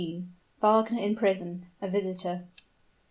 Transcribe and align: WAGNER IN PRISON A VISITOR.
WAGNER 0.63 0.97
IN 0.99 1.13
PRISON 1.15 1.67
A 1.79 1.87
VISITOR. 1.87 2.47